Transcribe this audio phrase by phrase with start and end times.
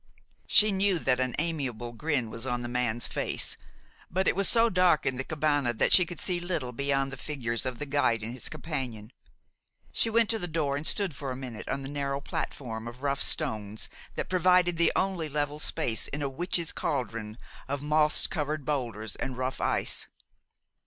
[0.47, 3.55] She knew that an amiable grin was on the man's face;
[4.09, 7.17] but it was so dark in the cabane that she could see little beyond the
[7.17, 9.11] figures of the guide and his companion.
[9.91, 13.03] She went to the door, and stood for a minute on the narrow platform of
[13.03, 17.37] rough stones that provided the only level space in a witches' cauldron
[17.67, 20.07] of moss covered boulders and rough ice.